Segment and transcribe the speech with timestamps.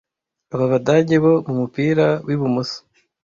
[0.53, 2.79] aba badage bo mumupira w ibumoso